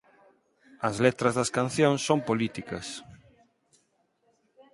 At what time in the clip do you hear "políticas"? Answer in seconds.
2.29-2.87